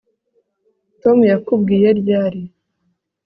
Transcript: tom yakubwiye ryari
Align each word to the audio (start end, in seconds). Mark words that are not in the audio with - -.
tom 1.01 1.17
yakubwiye 1.31 1.89
ryari 2.01 2.41